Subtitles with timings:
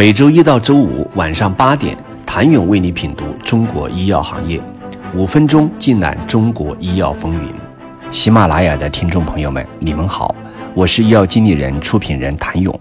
[0.00, 4.58] 每周一到周五晚上八点，谭勇为你品读中国医药行业，
[5.14, 7.52] 五分钟尽览中国医药风云。
[8.10, 10.34] 喜马拉雅的听众朋友们，你们好，
[10.72, 12.80] 我是医药经理人、出品人谭勇。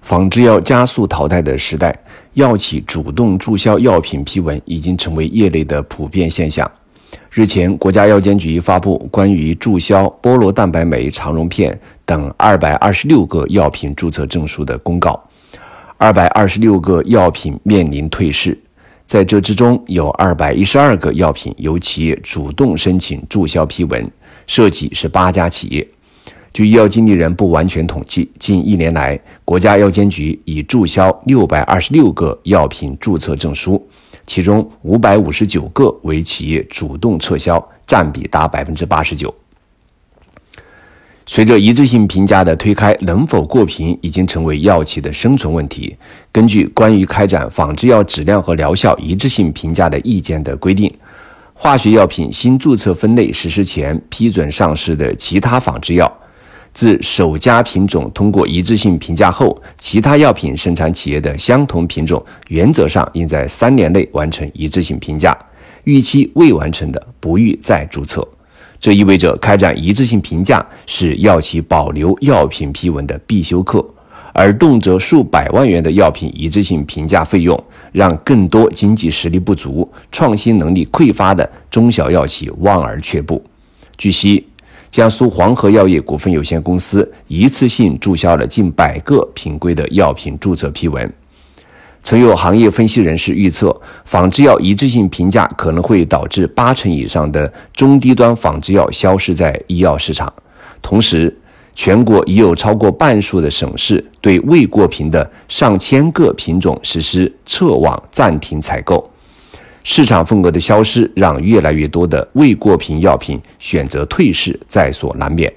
[0.00, 1.92] 仿制药加速淘汰的时代，
[2.34, 6.70] 药企主动注销药品批文已经成为业内的普遍现象。
[7.32, 15.20] 日前，国家药监局发布关于注销菠萝蛋白酶肠溶片等二百二十六个药品注册证书的公告。
[16.04, 18.54] 二百二十六个药品面临退市，
[19.06, 24.06] 在这之中有二百一十二个药品由企业主动申请注销批文，
[24.46, 25.88] 涉及是八家企业。
[26.52, 33.82] 据医药经理人不完全统计，近一年来，国家药监局已注销六百二十六个药品注册证书，
[34.26, 39.34] 其中五百五十九个为企业主动撤销，占比达百分之八十九。
[41.26, 45.96] 随着一致性评价的推开，能否过评已经成为药企的生存问题。
[46.30, 50.92] 根据关于开展仿制药质量和疗效一致性评价的意见的规定，
[51.54, 56.20] 化学药品新注册分类实施前批准上市的其他仿制药，
[56.74, 65.34] 自首家品种通过一致性评价后，其他药品生产企业的相同品种，原则上应在三年内完成一致性评价，
[65.84, 68.28] 逾期未完成的，不予再注册。
[68.84, 73.82] 这意味着开展一致性评价是药企保留药品批文的必修课，
[74.34, 77.58] 而动辄数百万元的药品一致性评价费用，
[77.92, 83.42] 让更多经济实力不足、创新能力匮乏的中小药企望而却步。
[83.96, 84.46] 据悉，
[84.90, 91.10] 江苏黄河药业股份有限公司一次性注销了近百个品规的药品注册批文。
[92.04, 93.74] 曾有行业分析人士预测，
[94.04, 100.30] 仿制药一致性评价可能会导致八成以上的中低端仿制药消失在医药市场。
[100.82, 101.34] 同时，
[101.74, 109.10] 全国已有超过半数的省市对未过评的上千个品种实施撤网暂停采购，
[109.82, 115.50] 市场份额的消失让越来越多的未过评药品选择退市在所难免。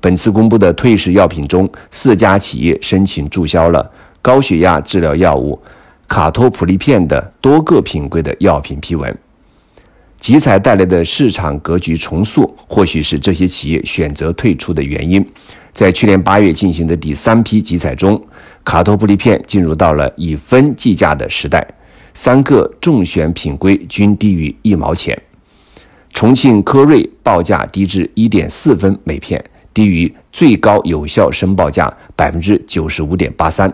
[0.00, 3.88] 本次公布的退市药品中，四家企业申请注销了
[4.20, 5.56] 高血压治疗药物。
[6.08, 9.16] 卡托普利片的多个品规的药品批文，
[10.20, 15.24] 集采带来的市场格局重塑，或许是这些企业选择退出的原因。
[15.72, 18.22] 在去年八月进行的第三批集采中，
[18.62, 21.66] 卡托普利片进入到了以分计价的时代，
[22.12, 25.20] 三个中选品规均低于一毛钱。
[26.12, 33.72] 重庆科瑞报价低至一点四分每片，低于最高有效申报价百分之九十五点八三。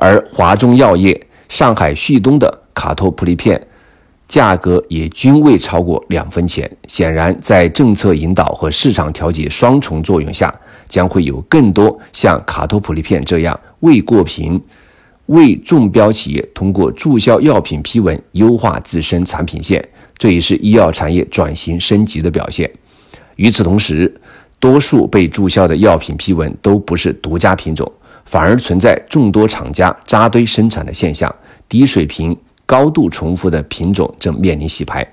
[0.00, 3.60] 而华中药业、上海旭东的卡托普利片
[4.28, 6.70] 价格也均未超过两分钱。
[6.86, 10.54] 显然，在政策引导和市场调节双重作用下，
[10.88, 14.60] 将会有更多像卡托普利片这样未过评、
[15.26, 19.84] 未中标企业通过注销药品批文优化自身产品线，
[20.16, 22.70] 这也是医药产业转型升级的表现。
[23.34, 24.14] 与此同时，
[24.60, 27.90] 多数被注销的药品批文都不是独家品种。
[28.28, 31.34] 反而存在众多厂家扎堆生产的现象，
[31.66, 35.06] 低水平、高度重复的品种正面临洗牌。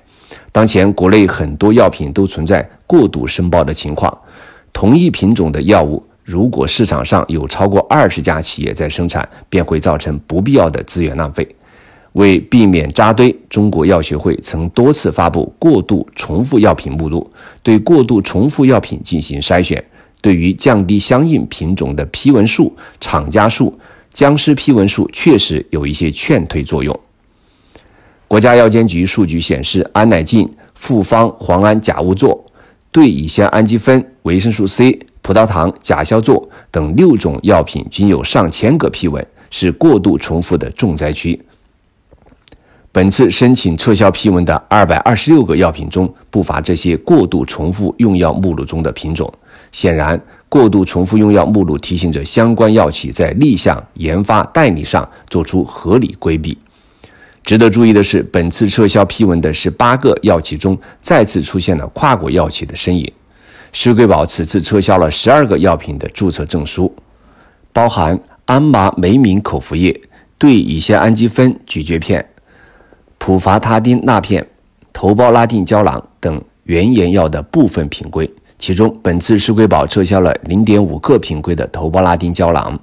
[0.52, 4.16] 当前国内很多药品都存在过度申报的情况，
[4.74, 11.48] 同一品种的药物，如果市场上有超过二十家企业在生产，便会造成不必要的资源浪费。
[12.14, 17.31] 为避免扎堆，中国药学会曾多次发布过度重复药品目录，
[17.64, 19.81] 对过度重复药品进行筛选。
[20.25, 23.72] 对于降低相应品种的批文数、厂家数、
[24.12, 27.00] 僵尸批文数，确实有一些劝退作用。
[28.28, 32.44] 国家药监局数据显示，安乃近、复方磺胺甲戊唑、
[32.91, 41.40] 对乙酰氨基酚、维生素 C、葡萄糖甲硝唑等六种药品均有上千个批文，是过度重复的重灾区。
[42.92, 49.31] 本次申请撤销批文的二百二十六个药品中，不乏这些过度重复用药目录中的品种。
[49.71, 56.57] 显然，过度重复用药目录提醒着相关药企在立项、研发、代理上做出合理规避。
[57.44, 63.12] 值得注意的是，本次撤销批文的十八个药企中，再次出现了跨国药企的身影。
[63.71, 66.95] 施贵宝此次撤销了十二个药品的注册证书，
[67.73, 70.01] 包含安麻酶醚口服液、
[70.38, 72.25] 对乙酰氨基酚咀嚼片、
[73.17, 74.47] 普伐他汀钠片、
[74.94, 78.27] 头孢拉定胶囊等原研药的部分品规。
[78.57, 82.80] 其中，本次施贵宝撤销了0.5克品规的头孢拉丁胶囊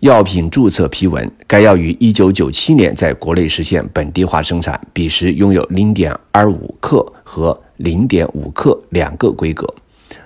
[0.00, 1.30] 药品注册批文。
[1.46, 9.66] 该药于1997年在国内实现本地化生产，彼时拥有0.25克和0.5克两个规格。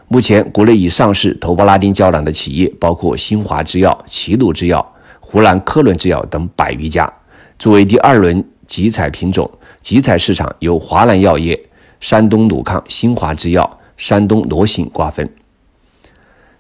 [0.09, 7.11] 目前，国内已上市头孢拉丁胶囊的企业包括新华制药、齐鲁制药、湖南科伦制药等百余家。
[7.59, 11.59] 作为第二轮集采品种，集采市场由华南药业、
[11.99, 15.29] 山东鲁康、新华制药、山东罗信瓜分。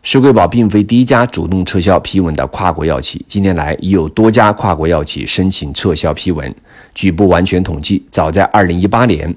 [0.02, 6.54] 施贵宝并非第一家主动撤销批文的跨国药企，近年来已有多家跨国药企申请撤销批文。
[6.94, 9.34] 据不完全统计，早在2018年，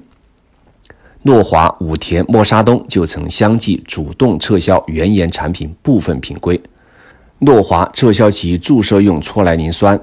[1.22, 6.60] 诺华、武田、默沙东就曾相继主动撤销原研产品部分品规。
[7.38, 9.98] 诺华撤销其注射用唑来宁酸，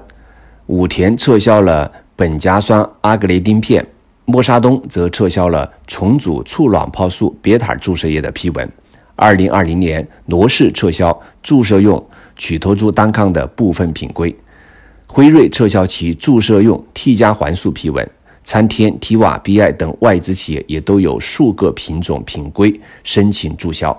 [0.66, 3.86] 武田撤销了苯甲酸阿格雷丁片，
[4.26, 8.68] 默沙东则撤销了重组促卵泡素别塔注射液的批文。
[9.14, 12.04] 二零二零年，罗氏撤销注射用
[12.36, 14.34] 曲托珠单抗的部分品规，
[15.06, 18.06] 辉瑞撤销其注射用替加环素批文，
[18.42, 23.96] 参天、提瓦、BI 等外资企业也都有数个品种品规申请注销。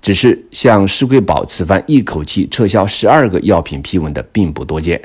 [0.00, 4.98] 只是像施贵宝此番一口气撤销十二个药品批文的并不多见。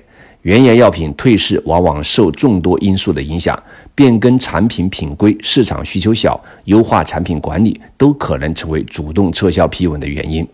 [0.45, 3.57] 原研药品退市往往受众多因素的影响，
[3.95, 10.47] 变更产品品规、市场需求小、优化产品管理都可能成为主动撤销批文的原因。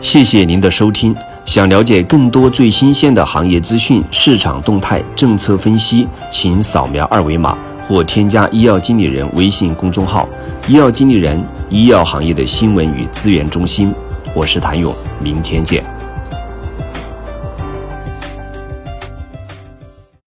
[0.00, 1.14] 谢谢您的收听。
[1.44, 7.54] 想了解更多最新鲜的行业资讯、市场动态、政策分析，请扫描二维码
[7.86, 10.26] 或添加医药经理人微信公众号
[10.66, 11.38] “医药经理人”——
[11.68, 13.92] 医药行业的新闻与资源中心。
[14.34, 15.84] 我是谭勇，明天见。